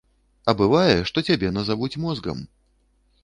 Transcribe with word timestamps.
А 0.51 0.55
бывае, 0.61 0.95
што 1.09 1.23
цябе 1.27 1.51
назавуць 1.57 1.99
мозгам. 2.05 2.43